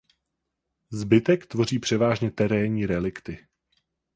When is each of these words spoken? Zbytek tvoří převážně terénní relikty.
Zbytek 0.91 1.45
tvoří 1.45 1.79
převážně 1.79 2.31
terénní 2.31 2.85
relikty. 2.85 3.47